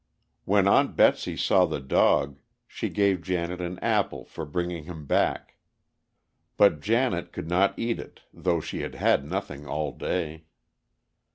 When 0.45 0.67
Aunt 0.67 0.95
Betsy 0.95 1.37
saw 1.37 1.67
the 1.67 1.79
dog, 1.79 2.39
she 2.65 2.89
gave 2.89 3.21
Janet 3.21 3.61
an 3.61 3.77
apple 3.83 4.25
for 4.25 4.45
bringing 4.47 4.85
him 4.85 5.05
back. 5.05 5.57
But 6.57 6.79
Janet 6.81 7.31
could 7.31 7.47
not 7.47 7.77
eat 7.77 7.99
it, 7.99 8.21
though 8.33 8.61
she 8.61 8.79
had 8.81 8.95
had 8.95 9.23
nothing 9.23 9.67
all 9.67 9.91
day. 9.91 10.45